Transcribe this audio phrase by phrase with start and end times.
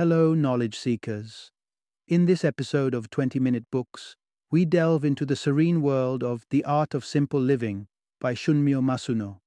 [0.00, 1.50] Hello, knowledge seekers.
[2.08, 4.16] In this episode of 20 Minute Books,
[4.50, 7.86] we delve into the serene world of The Art of Simple Living
[8.18, 9.40] by Shunmyo Masuno.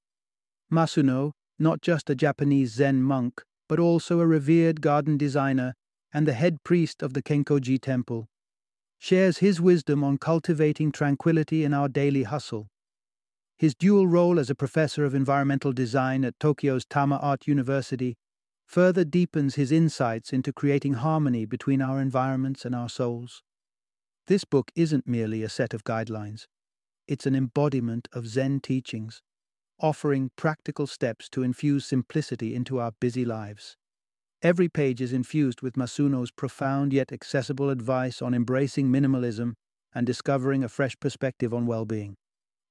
[0.71, 5.73] Masuno, not just a Japanese Zen monk, but also a revered garden designer
[6.13, 8.27] and the head priest of the Kenkoji Temple,
[8.99, 12.67] shares his wisdom on cultivating tranquility in our daily hustle.
[13.57, 18.17] His dual role as a professor of environmental design at Tokyo's Tama Art University
[18.73, 23.43] further deepens his insights into creating harmony between our environments and our souls.
[24.25, 26.47] This book isn't merely a set of guidelines,
[27.07, 29.21] it's an embodiment of Zen teachings,
[29.79, 33.77] offering practical steps to infuse simplicity into our busy lives.
[34.41, 39.53] Every page is infused with Masuno's profound yet accessible advice on embracing minimalism
[39.93, 42.15] and discovering a fresh perspective on well being.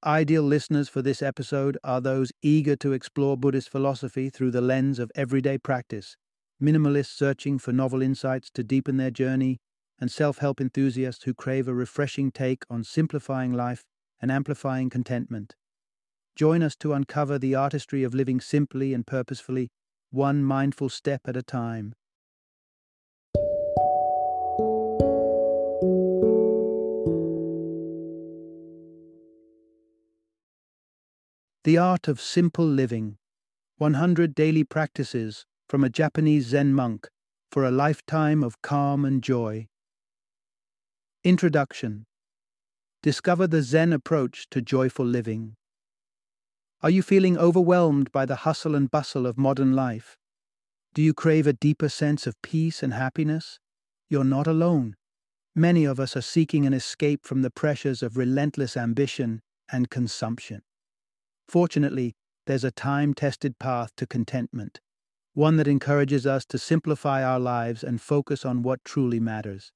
[0.05, 4.99] Ideal listeners for this episode are those eager to explore Buddhist philosophy through the lens
[4.99, 6.17] of everyday practice,
[6.61, 9.61] minimalists searching for novel insights to deepen their journey,
[10.01, 13.85] and self help enthusiasts who crave a refreshing take on simplifying life
[14.21, 15.55] and amplifying contentment.
[16.35, 19.71] Join us to uncover the artistry of living simply and purposefully,
[20.11, 21.95] one mindful step at a time.
[31.65, 33.19] The Art of Simple Living
[33.79, 37.09] 100 Daily Practices from a Japanese Zen Monk
[37.53, 39.69] for a Lifetime of Calm and Joy.
[41.23, 42.05] Introduction
[43.01, 45.55] Discover the Zen approach to joyful living.
[46.83, 50.17] Are you feeling overwhelmed by the hustle and bustle of modern life?
[50.95, 53.61] Do you crave a deeper sense of peace and happiness?
[54.09, 54.97] You're not alone.
[55.55, 60.63] Many of us are seeking an escape from the pressures of relentless ambition and consumption.
[61.53, 62.15] Fortunately,
[62.47, 64.81] there's a time tested path to contentment,
[65.35, 69.71] one that encourages us to simplify our lives and focus on what truly matters.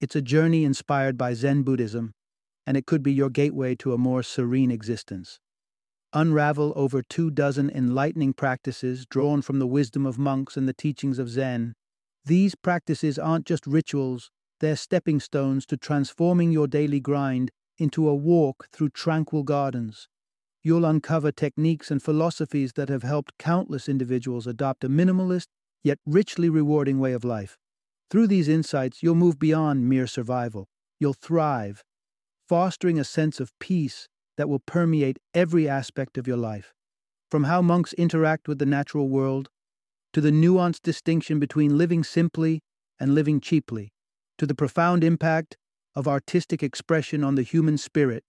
[0.00, 2.12] It's a journey inspired by Zen Buddhism,
[2.64, 5.40] and it could be your gateway to a more serene existence.
[6.12, 11.18] Unravel over two dozen enlightening practices drawn from the wisdom of monks and the teachings
[11.18, 11.74] of Zen.
[12.24, 14.30] These practices aren't just rituals,
[14.60, 20.06] they're stepping stones to transforming your daily grind into a walk through tranquil gardens
[20.62, 25.46] you'll uncover techniques and philosophies that have helped countless individuals adopt a minimalist
[25.82, 27.58] yet richly rewarding way of life.
[28.10, 30.68] Through these insights, you'll move beyond mere survival.
[31.00, 31.82] You'll thrive,
[32.48, 36.72] fostering a sense of peace that will permeate every aspect of your life.
[37.30, 39.48] From how monks interact with the natural world,
[40.12, 42.60] to the nuanced distinction between living simply
[43.00, 43.92] and living cheaply,
[44.38, 45.56] to the profound impact
[45.94, 48.24] of artistic expression on the human spirit,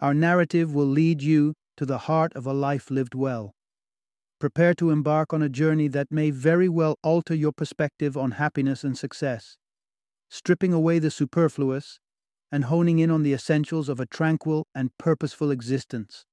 [0.00, 3.54] our narrative will lead you to the heart of a life lived well.
[4.38, 8.84] Prepare to embark on a journey that may very well alter your perspective on happiness
[8.84, 9.58] and success,
[10.30, 12.00] stripping away the superfluous
[12.50, 16.24] and honing in on the essentials of a tranquil and purposeful existence.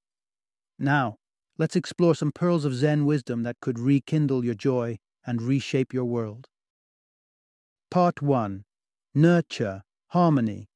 [0.78, 1.16] Now,
[1.58, 6.06] let's explore some pearls of Zen wisdom that could rekindle your joy and reshape your
[6.06, 6.46] world.
[7.90, 8.64] Part 1
[9.14, 10.68] Nurture, Harmony,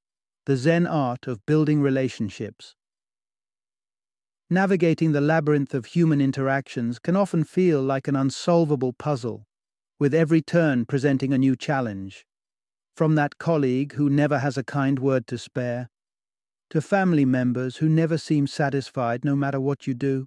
[0.44, 2.74] the Zen Art of Building Relationships.
[4.52, 9.46] Navigating the labyrinth of human interactions can often feel like an unsolvable puzzle,
[9.98, 12.26] with every turn presenting a new challenge.
[12.94, 15.88] From that colleague who never has a kind word to spare,
[16.68, 20.26] to family members who never seem satisfied no matter what you do,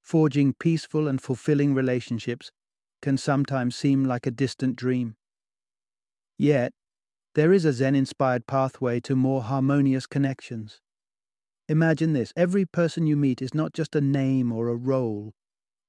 [0.00, 2.50] forging peaceful and fulfilling relationships
[3.02, 5.14] can sometimes seem like a distant dream.
[6.38, 6.72] Yet,
[7.34, 10.80] there is a Zen inspired pathway to more harmonious connections.
[11.70, 15.34] Imagine this every person you meet is not just a name or a role,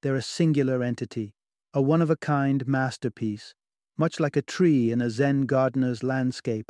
[0.01, 1.33] they're a singular entity,
[1.73, 3.55] a one of a kind masterpiece,
[3.97, 6.69] much like a tree in a Zen gardener's landscape.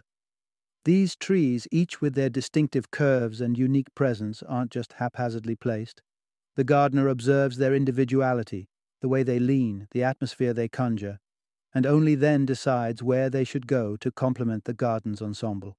[0.86, 6.03] These trees, each with their distinctive curves and unique presence, aren't just haphazardly placed.
[6.56, 8.70] The gardener observes their individuality,
[9.02, 11.18] the way they lean, the atmosphere they conjure,
[11.74, 15.78] and only then decides where they should go to complement the garden's ensemble.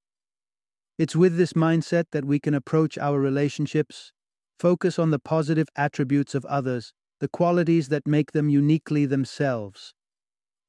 [1.01, 4.13] It's with this mindset that we can approach our relationships,
[4.59, 9.95] focus on the positive attributes of others, the qualities that make them uniquely themselves.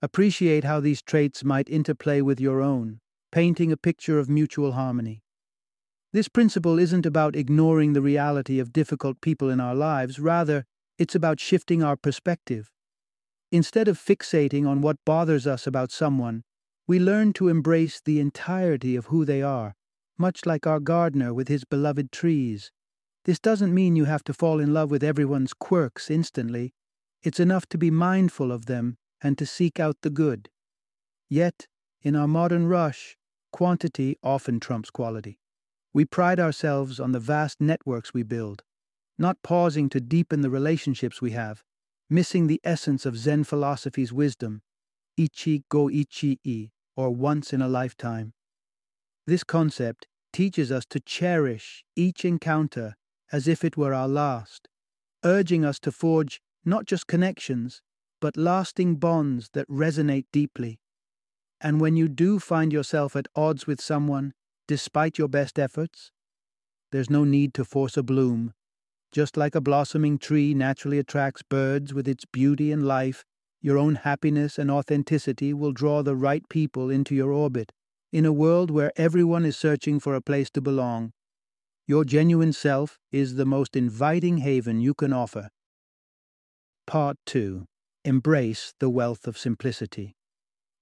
[0.01, 3.01] Appreciate how these traits might interplay with your own,
[3.33, 5.21] painting a picture of mutual harmony.
[6.13, 10.63] This principle isn't about ignoring the reality of difficult people in our lives, rather,
[10.97, 12.71] it's about shifting our perspective.
[13.51, 16.43] Instead of fixating on what bothers us about someone,
[16.87, 19.75] we learn to embrace the entirety of who they are
[20.21, 22.71] much like our gardener with his beloved trees.
[23.25, 26.73] This doesn't mean you have to fall in love with everyone's quirks instantly.
[27.23, 30.49] It's enough to be mindful of them and to seek out the good.
[31.27, 31.67] Yet,
[32.01, 33.17] in our modern rush,
[33.51, 35.39] quantity often trumps quality.
[35.93, 38.63] We pride ourselves on the vast networks we build,
[39.17, 41.63] not pausing to deepen the relationships we have,
[42.09, 44.61] missing the essence of Zen philosophy's wisdom,
[45.17, 48.33] ichi go ichi i, or once in a lifetime.
[49.27, 52.95] This concept teaches us to cherish each encounter
[53.31, 54.67] as if it were our last,
[55.23, 57.81] urging us to forge not just connections,
[58.19, 60.79] but lasting bonds that resonate deeply.
[61.59, 64.33] And when you do find yourself at odds with someone,
[64.67, 66.11] despite your best efforts,
[66.91, 68.53] there's no need to force a bloom.
[69.11, 73.25] Just like a blossoming tree naturally attracts birds with its beauty and life,
[73.61, 77.71] your own happiness and authenticity will draw the right people into your orbit.
[78.11, 81.13] In a world where everyone is searching for a place to belong,
[81.87, 85.49] your genuine self is the most inviting haven you can offer.
[86.85, 87.65] Part 2
[88.03, 90.15] Embrace the wealth of simplicity.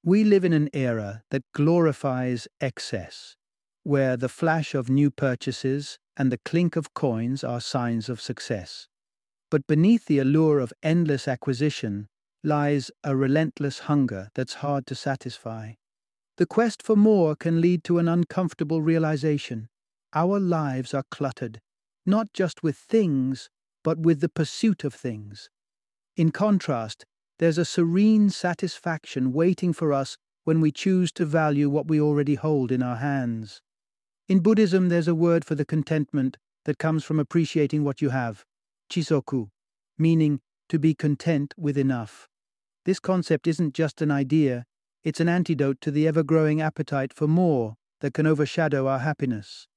[0.04, 3.36] We live in an era that glorifies excess,
[3.84, 8.88] where the flash of new purchases and the clink of coins are signs of success.
[9.52, 12.08] But beneath the allure of endless acquisition
[12.44, 15.74] lies a relentless hunger that's hard to satisfy.
[16.40, 19.68] The quest for more can lead to an uncomfortable realization.
[20.14, 21.60] Our lives are cluttered,
[22.06, 23.50] not just with things,
[23.84, 25.50] but with the pursuit of things.
[26.16, 27.06] In contrast,
[27.40, 32.36] there's a serene satisfaction waiting for us when we choose to value what we already
[32.36, 33.62] hold in our hands.
[34.30, 38.46] In Buddhism, there's a word for the contentment that comes from appreciating what you have,
[38.90, 39.50] chisoku,
[39.98, 40.40] meaning
[40.70, 42.30] to be content with enough.
[42.86, 44.64] This concept isn't just an idea,
[45.04, 49.68] it's an antidote to the ever growing appetite for more that can overshadow our happiness.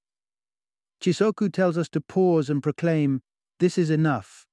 [1.01, 3.23] Chisoku tells us to pause and proclaim,
[3.59, 4.47] This is enough,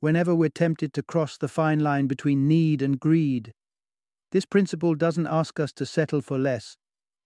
[0.00, 3.52] whenever we're tempted to cross the fine line between need and greed.
[4.32, 6.76] This principle doesn't ask us to settle for less,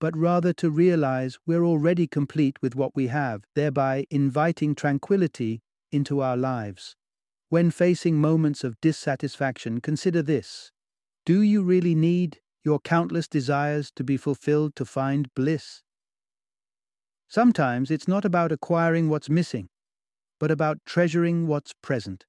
[0.00, 5.60] but rather to realize we're already complete with what we have, thereby inviting tranquility
[5.92, 6.96] into our lives.
[7.48, 10.70] When facing moments of dissatisfaction, consider this
[11.26, 15.82] Do you really need your countless desires to be fulfilled to find bliss?
[17.28, 19.68] Sometimes it's not about acquiring what's missing,
[20.38, 22.24] but about treasuring what's present.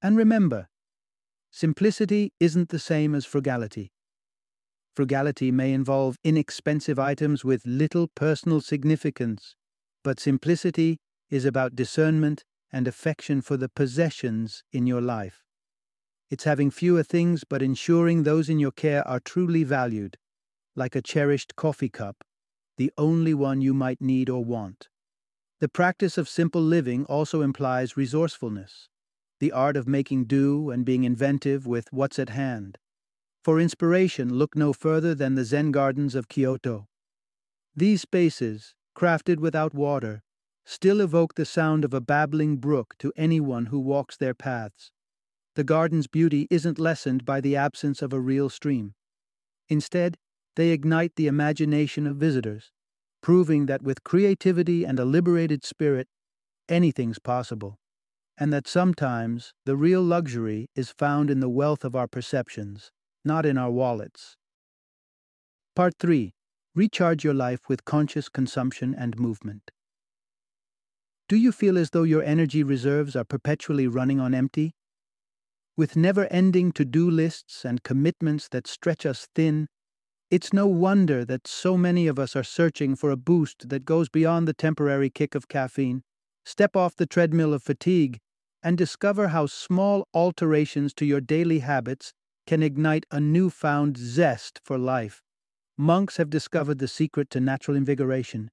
[0.00, 0.68] And remember,
[1.50, 3.90] simplicity isn't the same as frugality.
[4.94, 9.56] Frugality may involve inexpensive items with little personal significance,
[10.04, 10.98] but simplicity
[11.30, 15.47] is about discernment and affection for the possessions in your life.
[16.30, 20.16] It's having fewer things but ensuring those in your care are truly valued,
[20.76, 22.22] like a cherished coffee cup,
[22.76, 24.88] the only one you might need or want.
[25.60, 28.88] The practice of simple living also implies resourcefulness
[29.40, 32.78] the art of making do and being inventive with what's at hand.
[33.44, 36.88] For inspiration, look no further than the Zen gardens of Kyoto.
[37.74, 40.22] These spaces, crafted without water,
[40.64, 44.90] still evoke the sound of a babbling brook to anyone who walks their paths.
[45.58, 48.94] The garden's beauty isn't lessened by the absence of a real stream.
[49.68, 50.16] Instead,
[50.54, 52.70] they ignite the imagination of visitors,
[53.20, 56.06] proving that with creativity and a liberated spirit,
[56.68, 57.76] anything's possible
[58.38, 62.92] and that sometimes the real luxury is found in the wealth of our perceptions,
[63.24, 64.36] not in our wallets.
[65.74, 66.32] Part 3
[66.74, 69.72] Recharge your life with conscious consumption and movement.
[71.28, 74.74] Do you feel as though your energy reserves are perpetually running on empty?
[75.78, 79.68] With never ending to do lists and commitments that stretch us thin,
[80.28, 84.08] it's no wonder that so many of us are searching for a boost that goes
[84.08, 86.02] beyond the temporary kick of caffeine.
[86.44, 88.18] Step off the treadmill of fatigue
[88.60, 92.12] and discover how small alterations to your daily habits
[92.44, 95.22] can ignite a newfound zest for life.
[95.76, 98.50] Monks have discovered the secret to natural invigoration,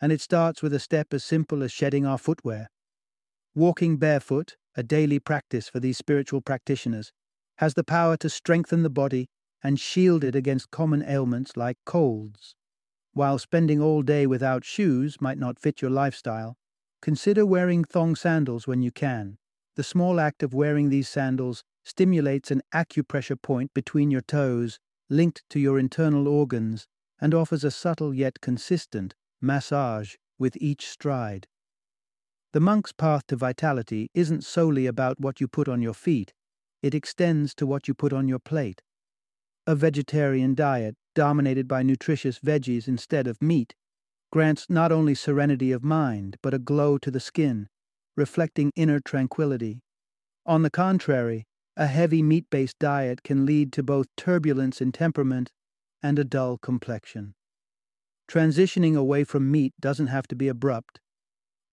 [0.00, 2.70] and it starts with a step as simple as shedding our footwear.
[3.54, 7.12] Walking barefoot, a daily practice for these spiritual practitioners,
[7.56, 9.28] has the power to strengthen the body
[9.62, 12.54] and shield it against common ailments like colds.
[13.12, 16.56] While spending all day without shoes might not fit your lifestyle,
[17.00, 19.36] consider wearing thong sandals when you can.
[19.76, 24.78] The small act of wearing these sandals stimulates an acupressure point between your toes,
[25.10, 26.86] linked to your internal organs,
[27.20, 31.46] and offers a subtle yet consistent massage with each stride.
[32.52, 36.32] The monk's path to vitality isn't solely about what you put on your feet,
[36.82, 38.82] it extends to what you put on your plate.
[39.66, 43.74] A vegetarian diet, dominated by nutritious veggies instead of meat,
[44.30, 47.68] grants not only serenity of mind, but a glow to the skin
[48.16, 49.80] reflecting inner tranquility.
[50.44, 55.50] On the contrary, a heavy meat based diet can lead to both turbulence in temperament
[56.02, 57.34] and a dull complexion.
[58.28, 61.00] Transitioning away from meat doesn't have to be abrupt.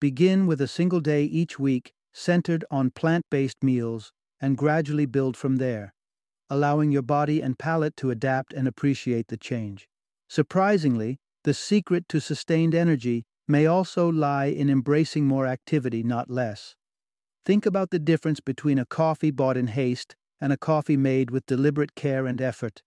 [0.00, 5.36] Begin with a single day each week centered on plant based meals and gradually build
[5.36, 5.92] from there,
[6.48, 9.88] allowing your body and palate to adapt and appreciate the change.
[10.26, 16.76] Surprisingly, the secret to sustained energy may also lie in embracing more activity, not less.
[17.44, 21.44] Think about the difference between a coffee bought in haste and a coffee made with
[21.44, 22.82] deliberate care and effort.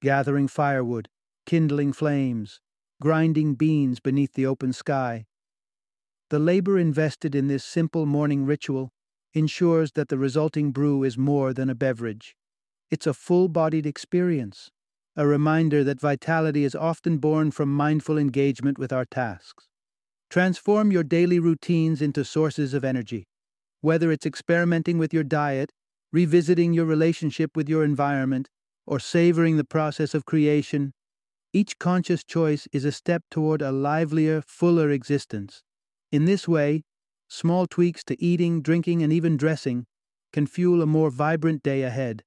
[0.00, 1.08] Gathering firewood,
[1.44, 2.60] kindling flames,
[3.02, 5.26] grinding beans beneath the open sky.
[6.28, 8.90] The labor invested in this simple morning ritual
[9.32, 12.34] ensures that the resulting brew is more than a beverage.
[12.90, 14.70] It's a full bodied experience,
[15.14, 19.68] a reminder that vitality is often born from mindful engagement with our tasks.
[20.28, 23.28] Transform your daily routines into sources of energy.
[23.80, 25.70] Whether it's experimenting with your diet,
[26.12, 28.48] revisiting your relationship with your environment,
[28.84, 30.92] or savoring the process of creation,
[31.52, 35.62] each conscious choice is a step toward a livelier, fuller existence.
[36.16, 36.82] In this way,
[37.28, 39.84] small tweaks to eating, drinking, and even dressing
[40.32, 42.24] can fuel a more vibrant day ahead.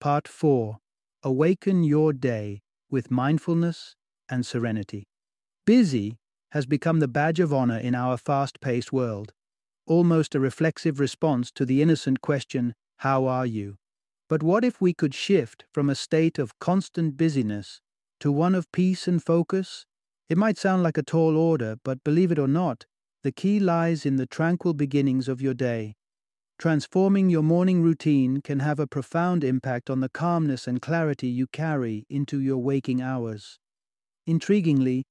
[0.00, 0.76] Part 4
[1.22, 3.96] Awaken Your Day with Mindfulness
[4.28, 5.04] and Serenity.
[5.64, 6.18] Busy
[6.50, 9.32] has become the badge of honor in our fast paced world,
[9.86, 13.78] almost a reflexive response to the innocent question, How are you?
[14.28, 17.80] But what if we could shift from a state of constant busyness
[18.20, 19.86] to one of peace and focus?
[20.32, 22.86] It might sound like a tall order, but believe it or not,
[23.22, 25.94] the key lies in the tranquil beginnings of your day.
[26.58, 31.48] Transforming your morning routine can have a profound impact on the calmness and clarity you
[31.48, 33.58] carry into your waking hours.
[34.26, 35.02] Intriguingly,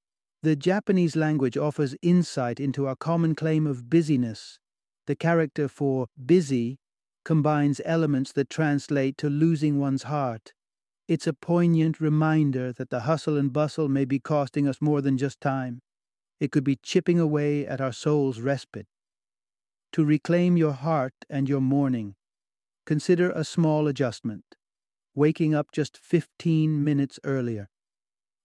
[0.42, 4.58] the Japanese language offers insight into our common claim of busyness.
[5.06, 6.80] The character for busy
[7.26, 10.54] combines elements that translate to losing one's heart.
[11.12, 15.18] It's a poignant reminder that the hustle and bustle may be costing us more than
[15.18, 15.82] just time.
[16.40, 18.88] It could be chipping away at our soul's respite.
[19.92, 22.16] To reclaim your heart and your morning,
[22.86, 24.56] consider a small adjustment
[25.14, 27.68] waking up just 15 minutes earlier.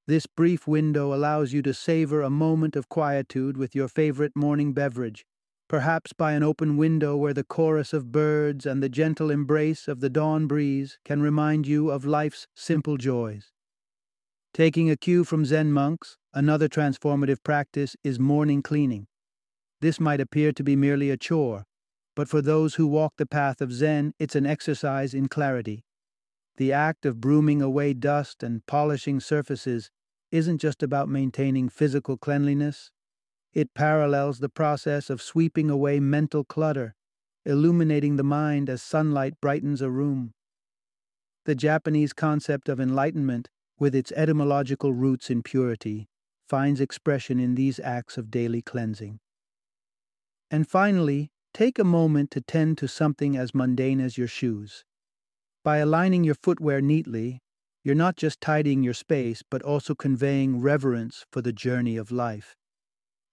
[0.09, 4.73] This brief window allows you to savor a moment of quietude with your favorite morning
[4.73, 5.25] beverage,
[5.69, 10.01] perhaps by an open window where the chorus of birds and the gentle embrace of
[10.01, 13.53] the dawn breeze can remind you of life's simple joys.
[14.55, 19.07] Taking a cue from Zen monks, another transformative practice is morning cleaning.
[19.81, 21.67] This might appear to be merely a chore,
[22.15, 25.85] but for those who walk the path of Zen, it's an exercise in clarity.
[26.57, 29.91] The act of brooming away dust and polishing surfaces
[30.31, 32.91] isn't just about maintaining physical cleanliness,
[33.57, 36.95] it parallels the process of sweeping away mental clutter,
[37.47, 40.35] illuminating the mind as sunlight brightens a room.
[41.47, 43.49] The Japanese concept of enlightenment,
[43.79, 46.07] with its etymological roots in purity,
[46.47, 49.21] finds expression in these acts of daily cleansing.
[50.51, 54.85] And finally, take a moment to tend to something as mundane as your shoes.
[55.65, 57.41] By aligning your footwear neatly,
[57.83, 62.55] you're not just tidying your space, but also conveying reverence for the journey of life.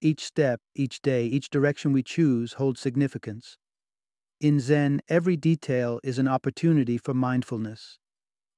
[0.05, 3.57] Each step, each day, each direction we choose holds significance.
[4.41, 7.99] In Zen, every detail is an opportunity for mindfulness.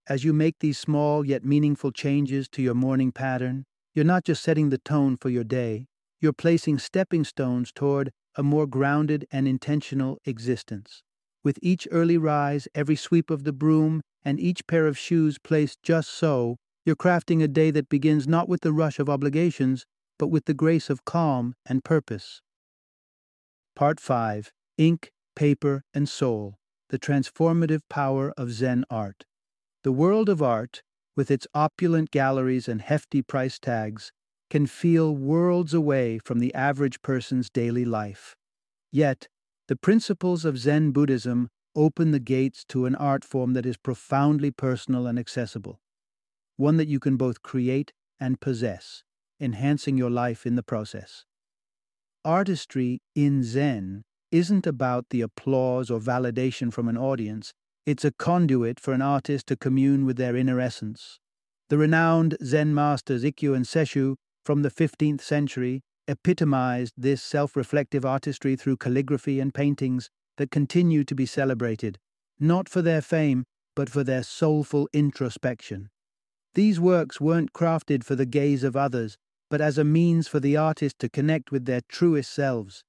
[0.07, 4.41] As you make these small yet meaningful changes to your morning pattern, you're not just
[4.41, 5.85] setting the tone for your day,
[6.19, 11.03] you're placing stepping stones toward a more grounded and intentional existence.
[11.43, 15.83] With each early rise, every sweep of the broom, and each pair of shoes placed
[15.83, 16.55] just so,
[16.87, 19.85] you're crafting a day that begins not with the rush of obligations,
[20.17, 22.41] but with the grace of calm and purpose.
[23.75, 26.57] Part 5 Ink, Paper, and Soul
[26.89, 29.25] The Transformative Power of Zen Art.
[29.84, 30.81] The world of art,
[31.15, 34.12] with its opulent galleries and hefty price tags,
[34.50, 38.36] can feel worlds away from the average person's daily life.
[38.91, 39.27] Yet,
[39.67, 44.51] the principles of Zen Buddhism open the gates to an art form that is profoundly
[44.51, 45.79] personal and accessible,
[46.55, 49.03] one that you can both create and possess,
[49.39, 51.25] enhancing your life in the process.
[52.24, 57.54] Artistry in Zen isn't about the applause or validation from an audience,
[57.86, 61.20] it's a conduit for an artist to commune with their inner essence.
[61.70, 68.06] The renowned Zen masters Ikkyu and Sesshu from the 15th century epitomized this self reflective
[68.06, 71.98] artistry through calligraphy and paintings that continue to be celebrated,
[72.39, 75.89] not for their fame, but for their soulful introspection.
[76.54, 79.18] These works weren't crafted for the gaze of others,
[79.55, 82.83] but as a means for the artist to connect with their truest selves.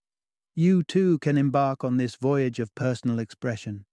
[0.57, 3.85] You too can embark on this voyage of personal expression.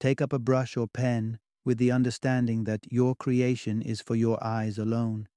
[0.00, 4.42] Take up a brush or pen with the understanding that your creation is for your
[4.42, 5.28] eyes alone.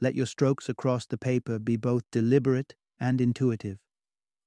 [0.00, 3.78] Let your strokes across the paper be both deliberate and intuitive.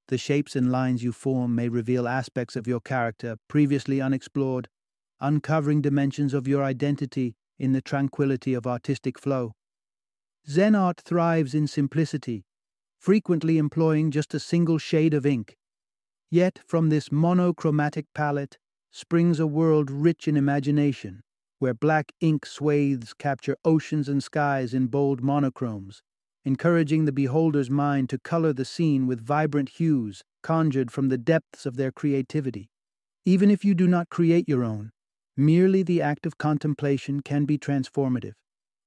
[0.08, 4.70] The shapes and lines you form may reveal aspects of your character previously unexplored,
[5.20, 9.52] uncovering dimensions of your identity in the tranquility of artistic flow.
[10.48, 12.46] Zen art thrives in simplicity,
[13.00, 15.56] frequently employing just a single shade of ink.
[16.30, 18.58] Yet from this monochromatic palette
[18.92, 21.22] springs a world rich in imagination,
[21.60, 26.02] where black ink swathes capture oceans and skies in bold monochromes,
[26.46, 31.66] encouraging the beholder's mind to color the scene with vibrant hues conjured from the depths
[31.66, 32.70] of their creativity.
[33.26, 34.92] Even if you do not create your own,
[35.36, 38.34] merely the act of contemplation can be transformative.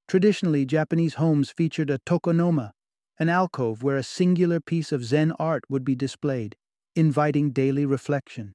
[0.09, 2.73] Traditionally, Japanese homes featured a tokonoma,
[3.18, 6.56] an alcove where a singular piece of Zen art would be displayed,
[6.94, 8.52] inviting daily reflection.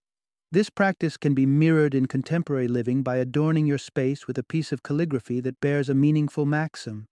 [0.51, 4.71] This practice can be mirrored in contemporary living by adorning your space with a piece
[4.71, 7.05] of calligraphy that bears a meaningful maxim.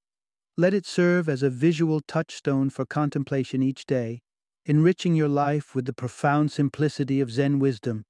[0.57, 4.21] Let it serve as a visual touchstone for contemplation each day,
[4.65, 8.05] enriching your life with the profound simplicity of Zen wisdom.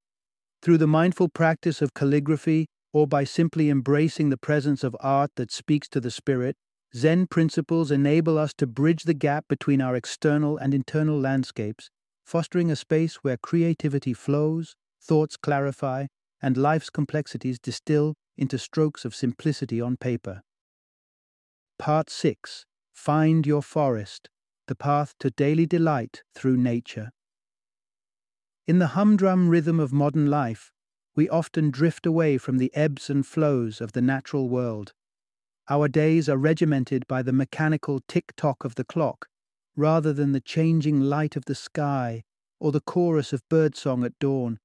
[0.62, 5.52] Through the mindful practice of calligraphy, or by simply embracing the presence of art that
[5.52, 6.56] speaks to the spirit,
[6.96, 11.90] Zen principles enable us to bridge the gap between our external and internal landscapes,
[12.26, 16.06] fostering a space where creativity flows, thoughts clarify,
[16.42, 20.42] and life's complexities distill into strokes of simplicity on paper.
[21.78, 24.30] Part 6 Find Your Forest
[24.70, 27.12] The Path to Daily Delight Through Nature.
[28.66, 30.72] In the humdrum rhythm of modern life,
[31.16, 34.94] we often drift away from the ebbs and flows of the natural world.
[35.70, 39.28] Our days are regimented by the mechanical tick tock of the clock,
[39.76, 42.24] rather than the changing light of the sky
[42.60, 44.60] or the chorus of birdsong at dawn.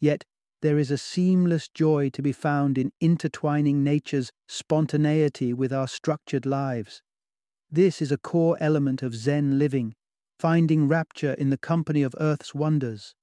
[0.00, 0.24] Yet
[0.60, 6.46] there is a seamless joy to be found in intertwining nature's spontaneity with our structured
[6.46, 7.02] lives.
[7.70, 9.94] This is a core element of Zen living,
[10.38, 13.14] finding rapture in the company of Earth's wonders.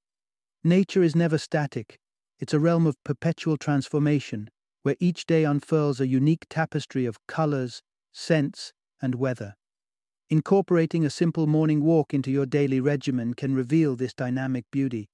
[0.63, 1.99] Nature is never static,
[2.39, 4.49] it's a realm of perpetual transformation,
[4.83, 7.81] where each day unfurls a unique tapestry of colors,
[8.13, 8.71] scents,
[9.01, 9.55] and weather.
[10.29, 15.09] Incorporating a simple morning walk into your daily regimen can reveal this dynamic beauty.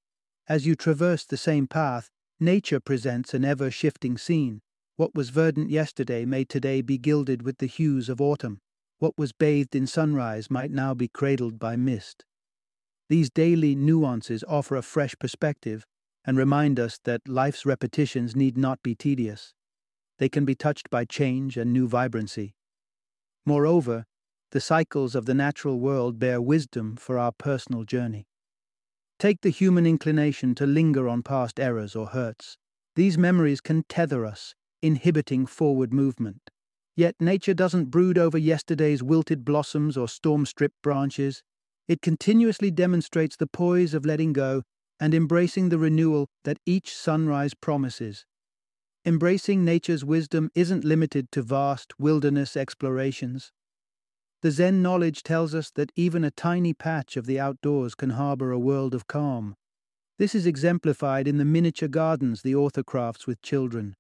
[0.48, 2.10] As you traverse the same path,
[2.40, 4.62] nature presents an ever shifting scene.
[4.98, 8.60] What was verdant yesterday may today be gilded with the hues of autumn.
[9.00, 12.24] What was bathed in sunrise might now be cradled by mist.
[13.10, 15.86] These daily nuances offer a fresh perspective
[16.26, 19.54] and remind us that life's repetitions need not be tedious.
[20.18, 22.56] They can be touched by change and new vibrancy.
[23.46, 24.06] Moreover,
[24.52, 28.28] the cycles of the natural world bear wisdom for our personal journey.
[29.20, 32.58] Take the human inclination to linger on past errors or hurts.
[32.96, 36.50] These memories can tether us, inhibiting forward movement.
[36.96, 41.44] Yet nature doesn't brood over yesterday's wilted blossoms or storm stripped branches.
[41.88, 44.64] It continuously demonstrates the poise of letting go
[45.00, 48.26] and embracing the renewal that each sunrise promises.
[49.06, 53.52] Embracing nature's wisdom isn't limited to vast wilderness explorations.
[54.42, 58.52] The Zen knowledge tells us that even a tiny patch of the outdoors can harbor
[58.52, 59.56] a world of calm.
[60.18, 63.96] This is exemplified in the miniature gardens the author crafts with children.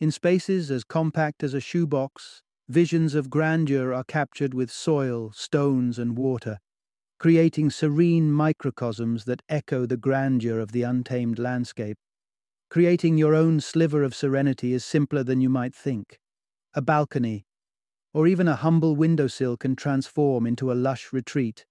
[0.00, 5.98] In spaces as compact as a shoebox, visions of grandeur are captured with soil, stones,
[5.98, 6.58] and water,
[7.18, 11.98] creating serene microcosms that echo the grandeur of the untamed landscape.
[12.70, 16.20] Creating your own sliver of serenity is simpler than you might think.
[16.74, 17.44] A balcony,
[18.14, 21.66] or even a humble windowsill can transform into a lush retreat.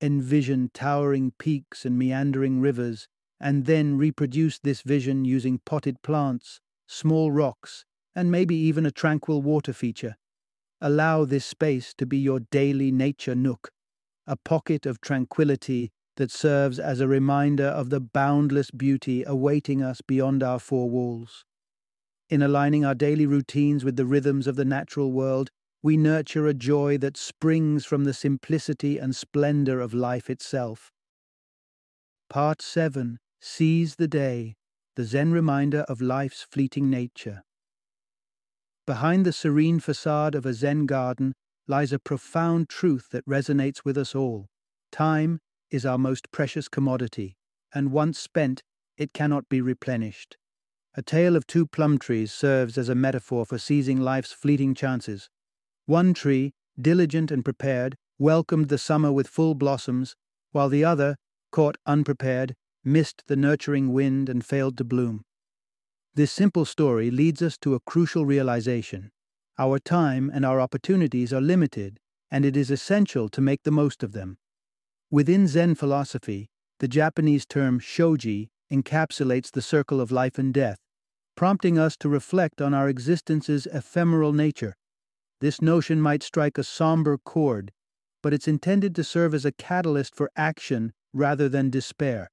[0.00, 3.08] Envision towering peaks and meandering rivers,
[3.40, 9.40] and then reproduce this vision using potted plants, small rocks, and maybe even a tranquil
[9.40, 10.16] water feature.
[10.80, 13.70] Allow this space to be your daily nature nook,
[14.26, 20.00] a pocket of tranquility that serves as a reminder of the boundless beauty awaiting us
[20.00, 21.44] beyond our four walls.
[22.28, 25.50] In aligning our daily routines with the rhythms of the natural world,
[25.82, 30.92] we nurture a joy that springs from the simplicity and splendor of life itself.
[32.30, 34.54] Part 7 Seize the Day,
[34.94, 37.42] the Zen reminder of life's fleeting nature.
[38.86, 41.34] Behind the serene facade of a Zen garden
[41.66, 44.48] lies a profound truth that resonates with us all.
[44.90, 47.36] Time is our most precious commodity,
[47.74, 48.62] and once spent,
[48.96, 50.36] it cannot be replenished.
[50.94, 55.30] A tale of two plum trees serves as a metaphor for seizing life's fleeting chances.
[55.86, 60.14] One tree, diligent and prepared, welcomed the summer with full blossoms,
[60.50, 61.16] while the other,
[61.50, 65.22] caught unprepared, missed the nurturing wind and failed to bloom.
[66.14, 69.12] This simple story leads us to a crucial realization.
[69.58, 74.02] Our time and our opportunities are limited, and it is essential to make the most
[74.02, 74.38] of them.
[75.10, 76.48] Within Zen philosophy,
[76.80, 80.78] the Japanese term shoji encapsulates the circle of life and death,
[81.36, 84.74] prompting us to reflect on our existence's ephemeral nature.
[85.40, 87.72] This notion might strike a somber chord,
[88.22, 92.30] but it's intended to serve as a catalyst for action rather than despair.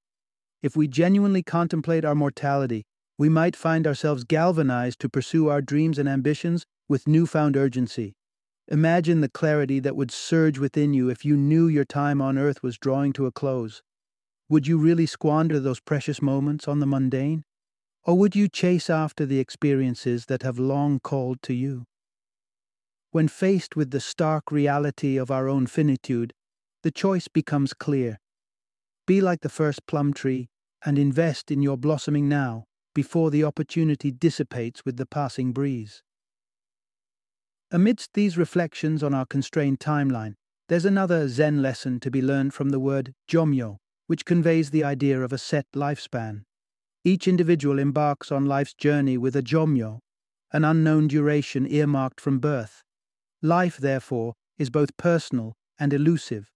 [0.63, 2.85] If we genuinely contemplate our mortality,
[3.17, 8.15] we might find ourselves galvanized to pursue our dreams and ambitions with newfound urgency.
[8.67, 12.61] Imagine the clarity that would surge within you if you knew your time on earth
[12.61, 13.81] was drawing to a close.
[14.49, 17.45] Would you really squander those precious moments on the mundane?
[18.03, 21.85] Or would you chase after the experiences that have long called to you?
[23.11, 26.33] When faced with the stark reality of our own finitude,
[26.83, 28.19] the choice becomes clear.
[29.05, 30.49] Be like the first plum tree
[30.85, 36.03] and invest in your blossoming now before the opportunity dissipates with the passing breeze.
[37.71, 40.33] Amidst these reflections on our constrained timeline,
[40.67, 43.77] there's another Zen lesson to be learned from the word jomyo,
[44.07, 46.43] which conveys the idea of a set lifespan.
[47.03, 49.99] Each individual embarks on life's journey with a jomyo,
[50.51, 52.81] an unknown duration earmarked from birth.
[53.41, 56.51] Life, therefore, is both personal and elusive,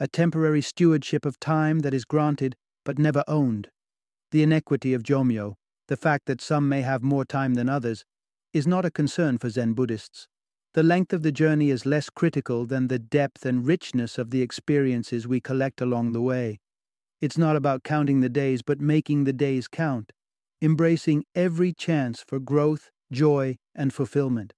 [0.00, 3.68] a temporary stewardship of time that is granted but never owned.
[4.30, 5.54] The inequity of jomyo
[5.88, 8.04] the fact that some may have more time than others,
[8.52, 10.26] is not a concern for Zen Buddhists.
[10.76, 14.42] The length of the journey is less critical than the depth and richness of the
[14.42, 16.60] experiences we collect along the way.
[17.18, 20.12] It's not about counting the days, but making the days count,
[20.60, 24.52] embracing every chance for growth, joy, and fulfillment.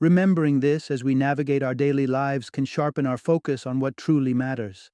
[0.00, 4.32] Remembering this as we navigate our daily lives can sharpen our focus on what truly
[4.32, 4.92] matters.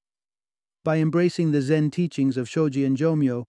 [0.83, 3.45] By embracing the Zen teachings of Shoji and Jomyo,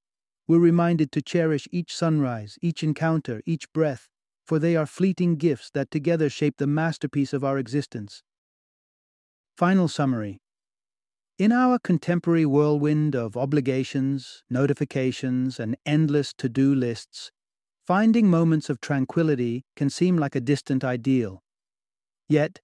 [0.50, 4.10] we're reminded to cherish each sunrise, each encounter, each breath,
[4.52, 8.22] for they are fleeting gifts that together shape the masterpiece of our existence.
[9.56, 10.42] Final summary
[11.40, 17.32] In our contemporary whirlwind of obligations, notifications, and endless to do lists,
[17.88, 21.42] finding moments of tranquility can seem like a distant ideal.
[22.28, 22.60] Yet,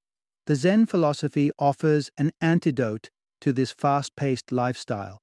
[0.45, 5.19] the Zen philosophy offers an antidote to this fast paced lifestyle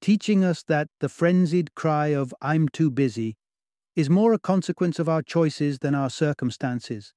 [0.00, 3.36] teaching us that the frenzied cry of, I'm too busy,
[3.98, 7.12] is more a consequence of our choices than our circumstances.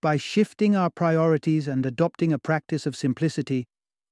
[0.00, 3.66] By shifting our priorities and adopting a practice of simplicity,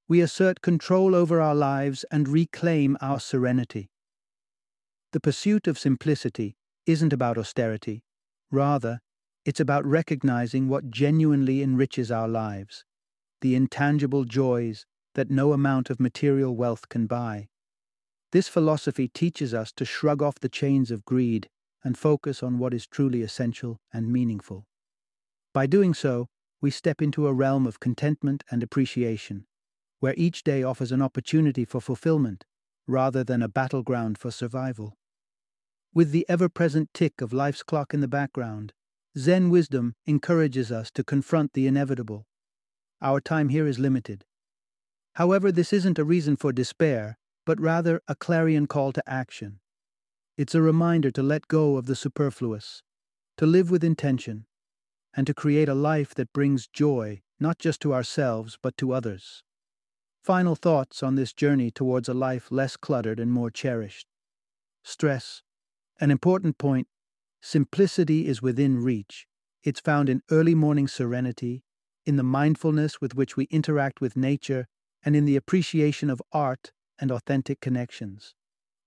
[0.09, 3.89] we assert control over our lives and reclaim our serenity.
[5.13, 8.03] The pursuit of simplicity isn't about austerity.
[8.51, 8.99] Rather,
[9.45, 12.85] it's about recognizing what genuinely enriches our lives,
[13.43, 17.47] the intangible joys that no amount of material wealth can buy.
[18.33, 21.49] This philosophy teaches us to shrug off the chains of greed
[21.87, 24.67] and focus on what is truly essential and meaningful.
[25.55, 26.27] By doing so,
[26.61, 29.47] we step into a realm of contentment and appreciation,
[30.01, 32.45] where each day offers an opportunity for fulfillment
[32.89, 34.99] rather than a battleground for survival.
[35.95, 38.73] With the ever present tick of life's clock in the background,
[39.17, 42.27] Zen wisdom encourages us to confront the inevitable.
[43.01, 44.25] Our time here is limited.
[45.15, 49.61] However, this isn't a reason for despair, but rather a clarion call to action.
[50.37, 52.83] It's a reminder to let go of the superfluous,
[53.39, 54.47] to live with intention,
[55.15, 59.43] and to create a life that brings joy not just to ourselves but to others.
[60.23, 64.07] Final thoughts on this journey towards a life less cluttered and more cherished.
[64.83, 65.43] Stress.
[66.01, 66.89] An important point
[67.41, 69.27] simplicity is within reach.
[69.63, 71.65] It's found in early morning serenity,
[72.05, 74.67] in the mindfulness with which we interact with nature,
[75.05, 78.35] and in the appreciation of art and authentic connections.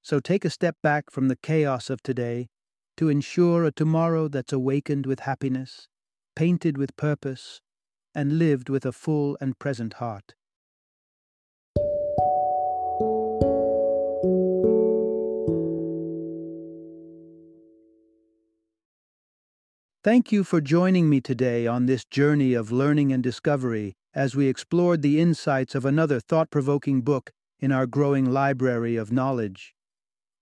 [0.01, 2.47] So take a step back from the chaos of today
[2.97, 5.87] to ensure a tomorrow that's awakened with happiness,
[6.35, 7.61] painted with purpose,
[8.13, 10.33] and lived with a full and present heart.
[20.01, 24.47] Thank you for joining me today on this journey of learning and discovery as we
[24.47, 29.75] explored the insights of another thought provoking book in our growing library of knowledge.